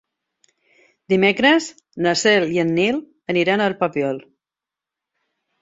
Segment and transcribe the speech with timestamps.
[1.13, 1.67] Dimecres
[2.07, 2.97] na Cel i en Nil
[3.35, 4.21] aniran al Papiol.